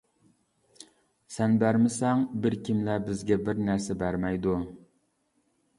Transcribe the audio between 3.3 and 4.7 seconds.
بىر نەرسە بەرمەيدۇ.